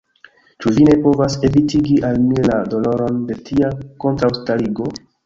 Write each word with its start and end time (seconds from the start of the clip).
Ĉu 0.63 0.71
vi 0.77 0.85
ne 0.87 0.93
povas 1.07 1.35
evitigi 1.49 1.97
al 2.09 2.17
mi 2.29 2.39
la 2.51 2.55
doloron 2.71 3.21
de 3.29 3.39
tia 3.51 3.71
kontraŭstarigo? 4.07 4.89